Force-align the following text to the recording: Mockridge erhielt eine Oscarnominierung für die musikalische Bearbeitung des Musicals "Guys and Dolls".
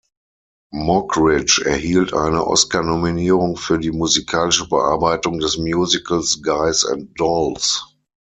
Mockridge 0.73 1.61
erhielt 1.63 2.11
eine 2.11 2.47
Oscarnominierung 2.47 3.55
für 3.55 3.77
die 3.77 3.91
musikalische 3.91 4.67
Bearbeitung 4.67 5.37
des 5.37 5.59
Musicals 5.59 6.41
"Guys 6.41 6.83
and 6.83 7.11
Dolls". 7.19 7.83